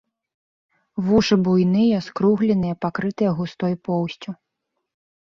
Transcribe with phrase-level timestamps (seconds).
[1.05, 4.31] Вушы буйныя, скругленыя, пакрытыя густой поўсцю.